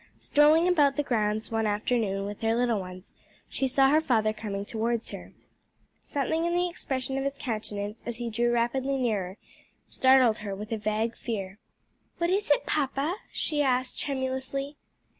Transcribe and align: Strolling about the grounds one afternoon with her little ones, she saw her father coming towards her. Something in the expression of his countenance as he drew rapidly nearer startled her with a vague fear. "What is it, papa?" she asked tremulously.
Strolling 0.17 0.67
about 0.67 0.95
the 0.95 1.03
grounds 1.03 1.51
one 1.51 1.67
afternoon 1.67 2.25
with 2.25 2.41
her 2.41 2.55
little 2.55 2.79
ones, 2.79 3.13
she 3.47 3.67
saw 3.67 3.89
her 3.91 4.01
father 4.01 4.33
coming 4.33 4.65
towards 4.65 5.11
her. 5.11 5.31
Something 6.01 6.43
in 6.45 6.55
the 6.55 6.67
expression 6.67 7.19
of 7.19 7.23
his 7.23 7.37
countenance 7.37 8.01
as 8.03 8.17
he 8.17 8.31
drew 8.31 8.49
rapidly 8.51 8.97
nearer 8.97 9.37
startled 9.87 10.39
her 10.39 10.55
with 10.55 10.71
a 10.71 10.77
vague 10.77 11.15
fear. 11.15 11.59
"What 12.17 12.31
is 12.31 12.49
it, 12.49 12.65
papa?" 12.65 13.15
she 13.31 13.61
asked 13.61 13.99
tremulously. 13.99 14.75